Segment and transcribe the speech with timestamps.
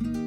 [0.00, 0.25] Szczęść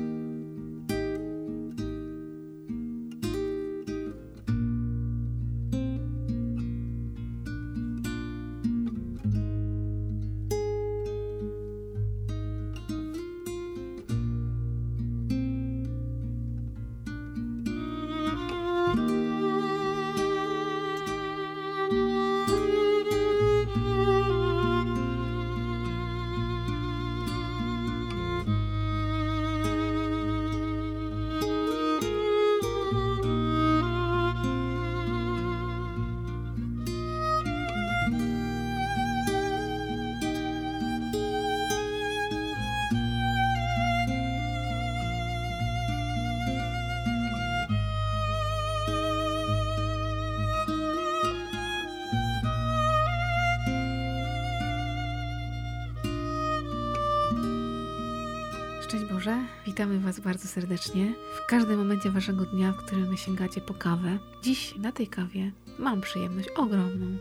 [59.65, 64.19] Witamy Was bardzo serdecznie w każdym momencie Waszego dnia, w którym sięgacie po kawę.
[64.43, 67.17] Dziś na tej kawie mam przyjemność ogromną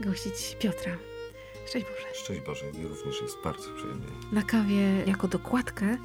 [0.00, 0.96] gościć Piotra.
[1.68, 2.06] Szczęść Boże.
[2.14, 4.06] Szczęść Boże, mi również jest bardzo przyjemnie.
[4.32, 5.98] Na kawie jako dokładkę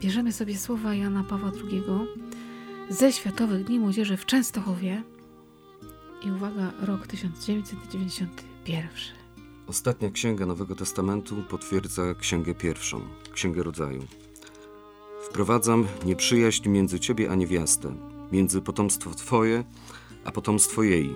[0.00, 1.82] bierzemy sobie słowa Jana Pawła II
[2.90, 5.02] ze Światowych Dni Młodzieży w Częstochowie
[6.22, 8.88] i uwaga, rok 1991.
[9.66, 13.00] Ostatnia księga Nowego Testamentu potwierdza księgę pierwszą,
[13.32, 14.06] księgę rodzaju.
[15.30, 17.94] Wprowadzam nieprzyjaźń między ciebie a niewiastę,
[18.32, 19.64] między potomstwo twoje
[20.24, 21.14] a potomstwo jej.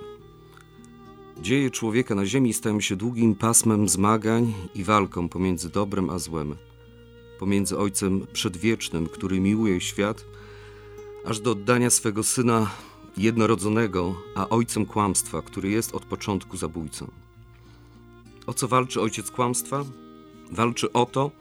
[1.41, 6.55] Dzieje człowieka na ziemi stają się długim pasmem zmagań i walką pomiędzy dobrem a złem,
[7.39, 10.25] pomiędzy Ojcem Przedwiecznym, który miłuje świat,
[11.25, 12.69] aż do oddania swego Syna
[13.17, 17.11] jednorodzonego, a Ojcem kłamstwa, który jest od początku zabójcą.
[18.47, 19.85] O co walczy ojciec kłamstwa?
[20.51, 21.31] Walczy o to,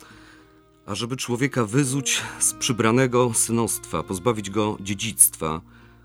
[0.91, 5.61] ażeby człowieka wyzuć z przybranego synostwa, pozbawić go dziedzictwa,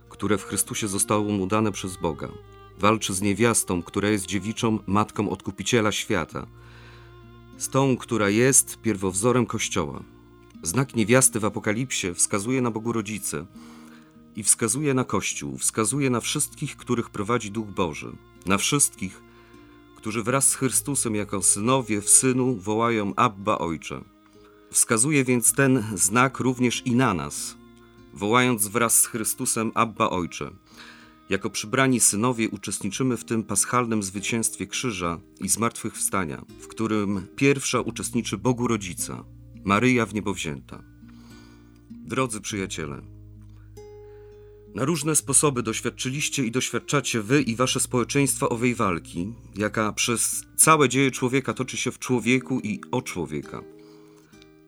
[0.10, 2.30] które w Chrystusie zostało mu dane przez Boga.
[2.78, 6.48] Walczy z niewiastą, która jest dziewiczą matką odkupiciela świata,
[7.58, 10.04] z tą, która jest pierwowzorem Kościoła.
[10.64, 13.46] Znak niewiasty w Apokalipsie wskazuje na Bogu Rodzice
[14.36, 18.12] i wskazuje na Kościół, wskazuje na wszystkich, których prowadzi Duch Boży,
[18.46, 19.22] na wszystkich,
[19.96, 24.15] którzy wraz z Chrystusem jako synowie w Synu wołają Abba Ojcze.
[24.76, 27.56] Wskazuje więc ten znak również i na nas,
[28.14, 30.52] wołając wraz z Chrystusem Abba Ojcze.
[31.30, 38.38] Jako przybrani synowie uczestniczymy w tym paschalnym zwycięstwie krzyża i zmartwychwstania, w którym pierwsza uczestniczy
[38.38, 39.24] Bogu Rodzica,
[39.64, 40.84] Maryja w niebo wzięta.
[41.90, 43.02] Drodzy przyjaciele,
[44.76, 50.90] na różne sposoby doświadczyliście i doświadczacie wy i wasze społeczeństwa owej walki, jaka przez całe
[50.90, 53.75] dzieje człowieka toczy się w człowieku i o człowieka.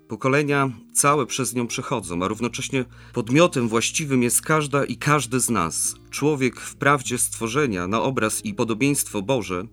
[0.07, 5.95] Pokolenia całe przez nią przechodzą, a równocześnie podmiotem właściwym jest każda i każdy z nas.
[6.09, 9.63] Człowiek wprawdzie stworzenia na obraz i podobieństwo Boże,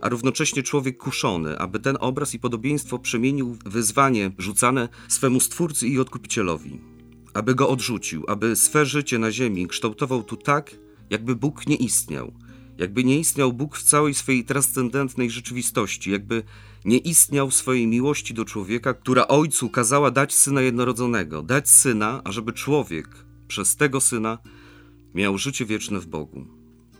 [0.00, 5.88] a równocześnie człowiek kuszony, aby ten obraz i podobieństwo przemienił w wyzwanie rzucane swemu Stwórcy
[5.88, 6.80] i Odkupicielowi
[7.34, 10.76] aby go odrzucił, aby swe życie na ziemi kształtował tu tak,
[11.10, 12.32] jakby Bóg nie istniał,
[12.80, 16.42] jakby nie istniał Bóg w całej swojej transcendentnej rzeczywistości, jakby
[16.84, 22.52] nie istniał swojej miłości do człowieka, która Ojcu kazała dać Syna Jednorodzonego, dać Syna, ażeby
[22.52, 23.08] człowiek
[23.48, 24.38] przez tego Syna
[25.14, 26.46] miał życie wieczne w Bogu.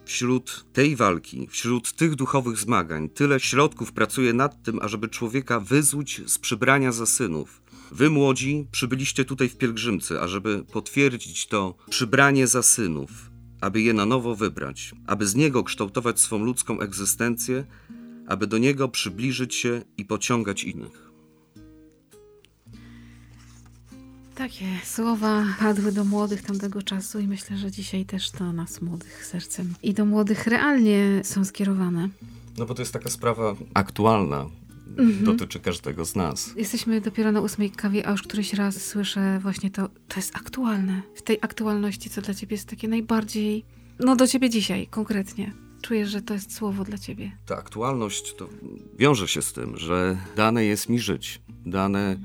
[0.04, 6.20] Wśród tej walki, wśród tych duchowych zmagań, tyle środków pracuje nad tym, ażeby człowieka wyzłuć
[6.26, 7.60] z przybrania za synów,
[7.92, 13.29] Wy młodzi przybyliście tutaj w pielgrzymce, ażeby potwierdzić to przybranie za synów,
[13.60, 17.64] aby je na nowo wybrać, aby z niego kształtować swą ludzką egzystencję,
[18.26, 21.10] aby do niego przybliżyć się i pociągać innych.
[24.34, 29.26] Takie słowa padły do młodych tamtego czasu i myślę, że dzisiaj też do nas młodych
[29.26, 32.08] sercem i do młodych realnie są skierowane.
[32.58, 34.46] No bo to jest taka sprawa aktualna,
[34.98, 35.24] mhm.
[35.24, 36.54] dotyczy każdego z nas.
[36.56, 41.02] Jesteśmy dopiero na ósmej kawie, a już któryś raz słyszę właśnie to, to jest aktualne.
[41.14, 43.64] W tej aktualności, co dla ciebie jest takie najbardziej,
[43.98, 45.52] no do ciebie dzisiaj konkretnie.
[45.82, 47.32] Czujesz, że to jest słowo dla ciebie.
[47.46, 48.48] Ta aktualność to
[48.98, 51.40] wiąże się z tym, że dane jest mi żyć.
[51.66, 52.16] Dane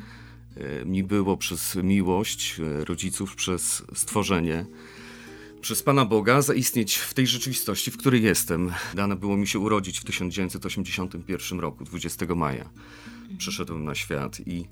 [0.56, 4.66] e, mi było przez miłość e, rodziców, przez stworzenie
[5.66, 8.72] przez Pana Boga zaistnieć w tej rzeczywistości, w której jestem.
[8.94, 12.70] Dane było mi się urodzić w 1981 roku, 20 maja.
[13.38, 14.66] Przyszedłem na świat i,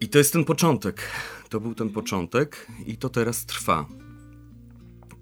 [0.00, 1.02] i to jest ten początek.
[1.48, 3.86] To był ten początek i to teraz trwa.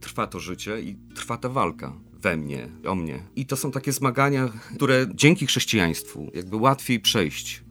[0.00, 3.22] Trwa to życie i trwa ta walka we mnie, o mnie.
[3.36, 7.62] I to są takie zmagania, które dzięki chrześcijaństwu jakby łatwiej przejść?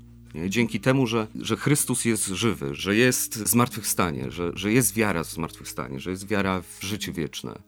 [0.48, 5.32] Dzięki temu, że, że Chrystus jest żywy, że jest zmartwychwstanie, że, że jest wiara w
[5.32, 7.60] zmartwychwstanie, że jest wiara w życie wieczne.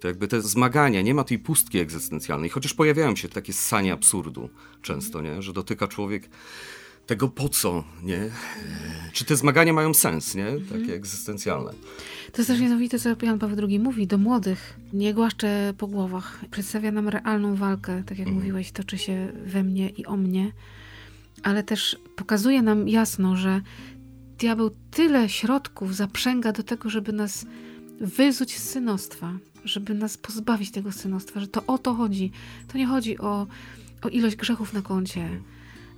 [0.00, 4.50] To jakby te zmagania, nie ma tej pustki egzystencjalnej, chociaż pojawiają się takie sanie absurdu
[4.82, 5.42] często, nie?
[5.42, 6.28] że dotyka człowiek
[7.06, 8.30] tego po co, nie?
[9.12, 10.46] Czy te zmagania mają sens, nie?
[10.72, 11.70] Takie egzystencjalne.
[12.32, 14.76] To jest też niesamowite, co Jan Paweł II mówi do młodych.
[14.92, 16.44] Nie głaszcze po głowach.
[16.50, 20.52] Przedstawia nam realną walkę, tak jak mówiłeś, toczy się we mnie i o mnie.
[21.42, 23.60] Ale też pokazuje nam jasno, że
[24.38, 27.46] diabeł tyle środków zaprzęga do tego, żeby nas
[28.00, 29.32] wyzuć z synostwa,
[29.64, 32.30] żeby nas pozbawić tego synostwa, że to o to chodzi.
[32.68, 33.46] To nie chodzi o,
[34.02, 35.28] o ilość grzechów na koncie.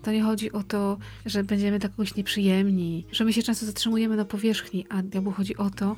[0.02, 4.16] To nie chodzi o to, że będziemy dla kogoś nieprzyjemni, że my się często zatrzymujemy
[4.16, 5.96] na powierzchni, a diabłu chodzi o to,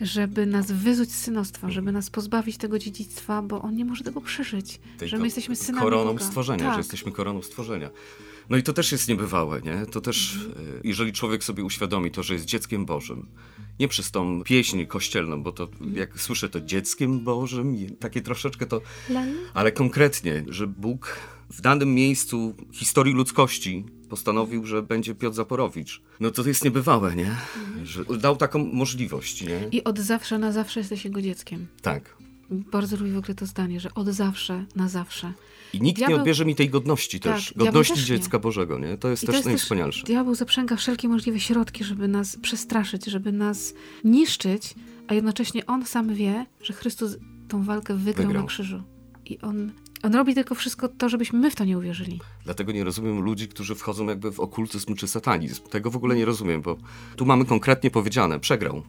[0.00, 4.20] żeby nas wyzuć z synostwa, żeby nas pozbawić tego dziedzictwa, bo on nie może tego
[4.20, 6.24] przeżyć, Tej że my jesteśmy synami Koroną Boga.
[6.24, 6.74] stworzenia, tak.
[6.74, 7.90] że jesteśmy koroną stworzenia.
[8.50, 9.86] No i to też jest niebywałe, nie?
[9.86, 10.80] To też, Mhm.
[10.84, 13.26] jeżeli człowiek sobie uświadomi to, że jest dzieckiem Bożym,
[13.80, 18.80] nie przez tą pieśń kościelną, bo to jak słyszę to dzieckiem Bożym, takie troszeczkę to,
[19.54, 21.16] ale konkretnie, że Bóg
[21.50, 23.84] w danym miejscu historii ludzkości
[24.18, 26.02] postanowił, że będzie Piotr Zaporowicz.
[26.20, 27.36] No to jest niebywałe, nie?
[27.84, 29.68] Że dał taką możliwość, nie?
[29.72, 31.66] I od zawsze na zawsze jesteś jego dzieckiem.
[31.82, 32.16] Tak.
[32.50, 35.32] Bardzo lubię w ogóle to zdanie, że od zawsze na zawsze.
[35.72, 37.54] I nikt nie Diabeł- odbierze mi tej godności Tak, też.
[37.56, 38.16] Godności też nie.
[38.18, 38.98] dziecka Bożego, nie?
[38.98, 40.06] To jest I też to jest najwspanialsze.
[40.06, 43.74] Diabeł zaprzęga wszelkie możliwe środki, żeby nas przestraszyć, żeby nas
[44.04, 44.74] niszczyć,
[45.08, 47.16] a jednocześnie on sam wie, że Chrystus
[47.48, 48.42] tą walkę wygrał, Wygrał.
[48.42, 48.82] na krzyżu.
[49.26, 49.72] I on,
[50.04, 52.20] on robi tylko wszystko to, żebyśmy my w to nie uwierzyli.
[52.44, 55.62] Dlatego nie rozumiem ludzi, którzy wchodzą jakby w okultyzm czy satanizm.
[55.62, 56.76] Tego w ogóle nie rozumiem, bo
[57.16, 58.82] tu mamy konkretnie powiedziane, przegrał.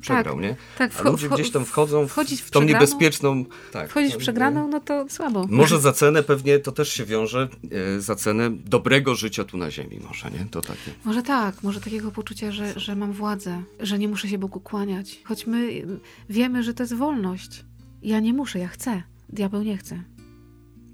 [0.00, 0.56] Przegrał, nie?
[0.78, 2.12] tak, A ludzie gdzieś tam wchodzą w,
[2.44, 3.44] w tą niebezpieczną...
[3.72, 5.46] Tak, Wchodzić w to- przegraną, no to słabo.
[5.50, 7.48] Może za cenę pewnie to też się wiąże,
[7.96, 10.46] e, za cenę dobrego życia tu na ziemi może, nie?
[10.50, 10.90] To takie...
[11.04, 15.20] Może tak, może takiego poczucia, że, że mam władzę, że nie muszę się Bogu kłaniać.
[15.24, 17.64] Choć my y, wiemy, że to jest wolność.
[18.02, 19.02] Ja nie muszę, ja chcę.
[19.28, 20.02] Diabeł nie chce.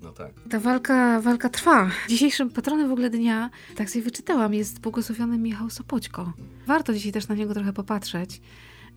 [0.06, 0.32] No tak.
[0.50, 1.90] Ta walka, walka trwa.
[2.08, 6.32] Dzisiejszym patronem w ogóle dnia, tak sobie wyczytałam, jest błogosławiony Michał Sopoćko.
[6.66, 8.40] Warto dzisiaj też na niego trochę popatrzeć.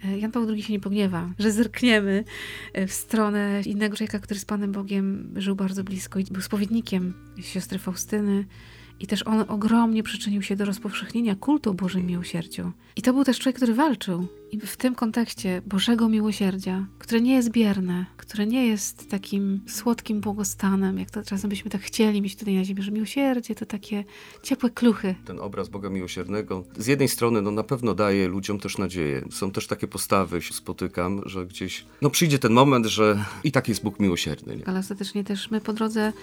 [0.05, 2.23] E, Jan Paweł II się nie pogniewa, że zerkniemy
[2.73, 7.13] e, w stronę innego człowieka, który z Panem Bogiem żył bardzo blisko i był spowiednikiem
[7.41, 8.45] siostry Faustyny.
[8.99, 12.71] I też on ogromnie przyczynił się do rozpowszechnienia kultu o Bożym Miłosierdziu.
[12.95, 14.27] I to był też człowiek, który walczył.
[14.51, 20.21] I w tym kontekście Bożego Miłosierdzia, które nie jest bierne, które nie jest takim słodkim
[20.21, 24.03] błogostanem, jak to czasem byśmy tak chcieli mieć tutaj na ziemi, że miłosierdzie to takie
[24.43, 25.15] ciepłe kluchy.
[25.25, 29.25] Ten obraz Boga Miłosiernego z jednej strony no na pewno daje ludziom też nadzieję.
[29.31, 33.67] Są też takie postawy, się spotykam, że gdzieś no przyjdzie ten moment, że i tak
[33.67, 34.57] jest Bóg miłosierny.
[34.57, 34.67] Nie?
[34.67, 36.13] Ale ostatecznie też my po drodze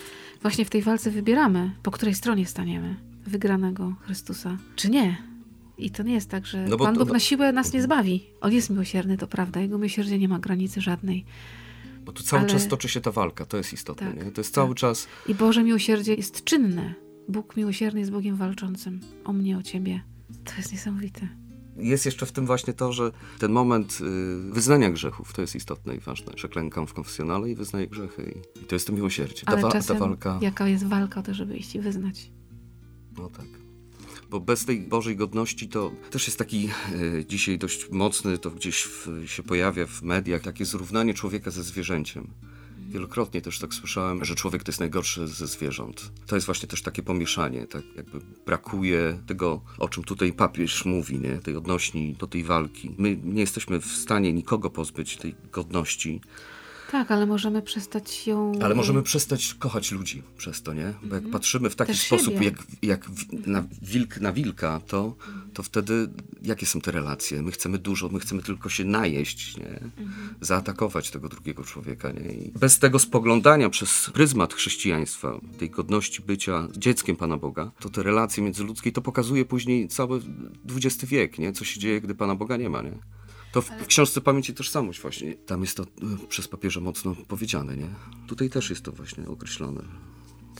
[0.42, 2.96] właśnie w tej walce wybieramy, po której stronie staniemy
[3.26, 5.35] wygranego Chrystusa, czy nie.
[5.78, 8.24] I to nie jest tak, że No Pan to- Bóg na siłę nas nie zbawi.
[8.40, 9.60] On jest miłosierny, to prawda.
[9.60, 11.24] Jego miłosierdzie nie ma granicy żadnej.
[12.04, 14.12] Bo tu cały Ale- czas toczy się ta walka, to jest istotne.
[14.12, 14.32] Tak?
[14.32, 14.64] To jest tak.
[14.64, 16.94] cały czas I Boże miłosierdzie jest czynne.
[17.28, 20.00] Bóg miłosierny jest Bogiem walczącym o mnie, o ciebie.
[20.44, 21.28] To jest niesamowite.
[21.76, 25.96] Jest jeszcze w tym właśnie to, że ten moment y, wyznania grzechów to jest istotne
[25.96, 26.32] i ważne.
[26.36, 28.34] Że klękam w konfesjonale i wyznaję grzechy.
[28.62, 29.42] I, to jest to miłosierdzie.
[29.46, 30.38] Ta, Ale wa- ta czasem walka.
[30.42, 32.30] jaka jest walka o to, żeby iść i wyznać.
[33.18, 33.46] No tak.
[34.30, 36.68] Bo bez tej Bożej godności to też jest taki
[37.18, 41.62] e, dzisiaj dość mocny, to gdzieś w, się pojawia w mediach, takie zrównanie człowieka ze
[41.62, 42.30] zwierzęciem.
[42.88, 46.12] Wielokrotnie też tak słyszałem, że człowiek to jest najgorszy ze zwierząt.
[46.26, 51.18] To jest właśnie też takie pomieszanie, tak jakby brakuje tego, o czym tutaj papież mówi,
[51.18, 51.38] nie?
[51.38, 52.94] tej odnośni do tej walki.
[52.98, 56.20] My nie jesteśmy w stanie nikogo pozbyć tej godności,
[56.92, 58.52] Tak, ale możemy przestać ją.
[58.62, 60.94] ale możemy przestać kochać ludzi przez to, nie?
[61.02, 62.44] Bo jak patrzymy w taki Też sposób, siebie.
[62.44, 63.10] jak, jak
[63.46, 65.16] na, wilk na wilka, to,
[65.54, 66.08] to wtedy
[66.42, 67.42] jakie są te relacje?
[67.42, 69.80] My chcemy dużo, my chcemy tylko się najeść, nie?
[70.40, 72.32] Zaatakować tego drugiego człowieka, nie?
[72.32, 78.02] I bez tego spoglądania przez pryzmat chrześcijaństwa, tej godności bycia dzieckiem Pana Boga, to te
[78.02, 80.20] relacje międzyludzkie, to pokazuje później cały
[80.70, 81.52] XX wiek, nie?
[81.52, 82.98] Co się dzieje, gdy Pana Boga nie ma, nie?
[83.56, 85.86] To w, w książce Pamięć i Tożsamość właśnie, tam jest to y,
[86.28, 87.86] przez papieża mocno powiedziane, nie?
[88.26, 89.82] Tutaj też jest to właśnie określone.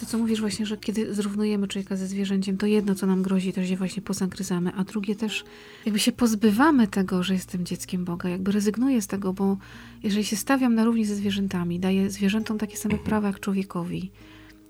[0.01, 3.53] To, co mówisz właśnie, że kiedy zrównujemy człowieka ze zwierzęciem, to jedno, co nam grozi,
[3.53, 5.45] to się właśnie pozagryzamy, a drugie też
[5.85, 9.57] jakby się pozbywamy tego, że jestem dzieckiem Boga, jakby rezygnuję z tego, bo
[10.03, 14.11] jeżeli się stawiam na równi ze zwierzętami, daję zwierzętom takie same prawa jak człowiekowi,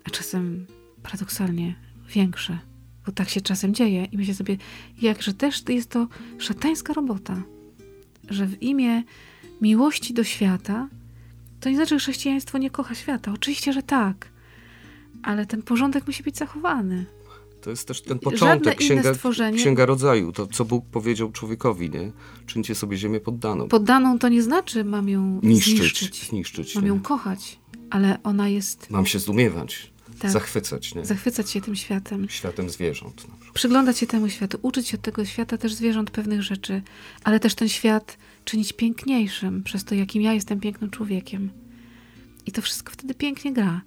[0.04, 0.66] a czasem
[1.02, 1.74] paradoksalnie
[2.14, 2.58] większe,
[3.06, 4.56] bo tak się czasem dzieje i myślę sobie,
[5.02, 7.42] jakże też jest to szatańska robota,
[8.28, 9.02] że w imię
[9.60, 10.88] miłości do świata,
[11.60, 13.32] to nie znaczy, że chrześcijaństwo nie kocha świata.
[13.32, 14.36] Oczywiście, że tak
[15.26, 17.06] ale ten porządek musi być zachowany.
[17.60, 19.58] To jest też ten początek, księga, stworzenie...
[19.58, 22.12] księga rodzaju, to co Bóg powiedział człowiekowi, nie?
[22.46, 23.68] Czyńcie sobie ziemię poddaną.
[23.68, 25.78] Poddaną to nie znaczy mam ją niszczyć.
[25.78, 27.58] Zniszczyć, zniszczyć mam ją kochać,
[27.90, 28.90] ale ona jest...
[28.90, 30.30] Mam się zdumiewać, tak.
[30.30, 31.06] zachwycać, nie?
[31.06, 32.28] Zachwycać się tym światem.
[32.28, 33.26] Światem zwierząt.
[33.54, 36.82] Przyglądać się temu światu, uczyć się od tego świata też zwierząt pewnych rzeczy,
[37.24, 41.50] ale też ten świat czynić piękniejszym przez to, jakim ja jestem pięknym człowiekiem.
[42.46, 43.80] I to wszystko wtedy pięknie gra.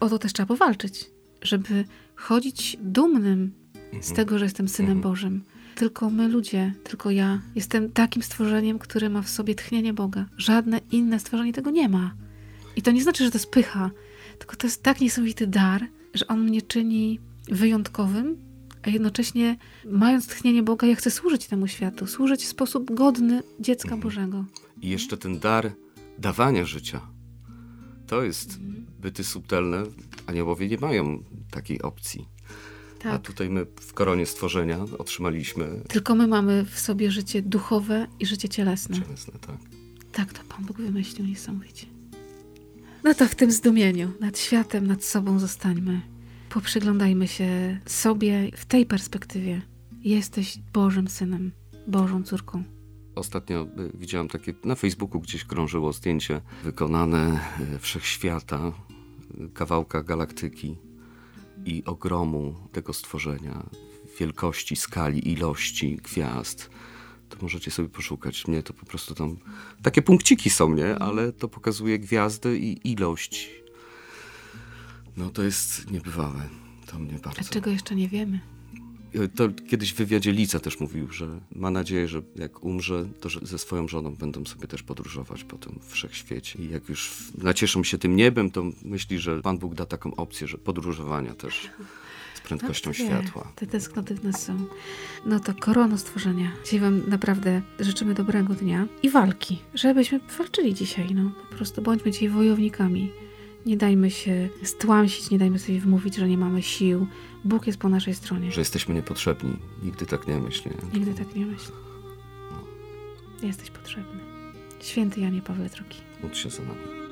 [0.00, 1.10] O to też trzeba powalczyć,
[1.42, 3.52] żeby chodzić dumnym
[3.92, 4.16] z mhm.
[4.16, 5.12] tego, że jestem synem mhm.
[5.12, 5.44] Bożym.
[5.74, 10.26] Tylko my ludzie, tylko ja jestem takim stworzeniem, które ma w sobie tchnienie Boga.
[10.36, 12.14] Żadne inne stworzenie tego nie ma.
[12.76, 13.90] I to nie znaczy, że to jest pycha,
[14.42, 18.36] tylko to jest tak niesamowity dar, że on mnie czyni wyjątkowym,
[18.82, 23.94] a jednocześnie mając tchnienie Boga, ja chcę służyć temu światu, służyć w sposób godny dziecka
[23.94, 24.00] mhm.
[24.00, 24.44] Bożego.
[24.80, 25.72] I jeszcze ten dar
[26.18, 27.00] dawania życia.
[28.06, 28.60] To jest
[29.00, 29.82] byty subtelne.
[30.26, 32.28] Aniołowie nie mają takiej opcji.
[32.98, 33.12] Tak.
[33.12, 35.82] A tutaj my w koronie stworzenia otrzymaliśmy.
[35.88, 38.96] Tylko my mamy w sobie życie duchowe i życie cielesne.
[38.96, 39.56] Cielesne, tak.
[40.12, 41.91] Tak, to Pan Bóg wymyślił niesamowicie.
[43.04, 46.00] No to w tym zdumieniu, nad światem, nad sobą zostańmy.
[46.48, 49.62] Poprzyglądajmy się sobie w tej perspektywie.
[50.04, 51.52] Jesteś Bożym Synem,
[51.86, 52.62] Bożą córką.
[53.14, 57.40] Ostatnio y, widziałam takie, na Facebooku gdzieś krążyło zdjęcie wykonane
[57.74, 58.72] y, wszechświata,
[59.54, 60.76] kawałka galaktyki
[61.64, 63.66] i ogromu tego stworzenia,
[64.20, 66.70] wielkości, skali, ilości gwiazd.
[67.32, 68.48] To możecie sobie poszukać.
[68.48, 69.36] Mnie to po prostu tam.
[69.82, 70.98] Takie punkciki są, nie?
[70.98, 73.50] Ale to pokazuje gwiazdy i ilość.
[75.16, 76.48] No to jest niebywałe.
[76.86, 77.40] To mnie bardzo.
[77.40, 78.40] A czego jeszcze nie wiemy?
[79.34, 83.40] To kiedyś w wywiadzie Lica też mówił, że ma nadzieję, że jak umrze, to że
[83.42, 86.58] ze swoją żoną będą sobie też podróżować po tym wszechświecie.
[86.62, 90.46] I jak już nacieszą się tym niebem, to myśli, że Pan Bóg da taką opcję,
[90.46, 91.70] że podróżowania też
[92.42, 93.52] prędkością no, światła.
[93.56, 94.56] Te tęsknoty w nas są.
[95.26, 96.52] No to korono stworzenia.
[96.64, 101.14] Dzisiaj Wam naprawdę życzymy dobrego dnia i walki, żebyśmy walczyli dzisiaj.
[101.14, 103.12] No, po prostu bądźmy dzisiaj wojownikami.
[103.66, 107.06] Nie dajmy się stłamsić, nie dajmy sobie wmówić, że nie mamy sił.
[107.44, 108.52] Bóg jest po naszej stronie.
[108.52, 109.56] Że jesteśmy niepotrzebni.
[109.82, 110.68] Nigdy tak nie myśl.
[110.68, 110.98] Nie?
[110.98, 111.72] Nigdy tak nie myśl.
[112.50, 112.58] No.
[113.48, 114.20] Jesteś potrzebny.
[114.80, 116.00] Święty Janie Paweł II.
[116.22, 117.02] Módl się za nami.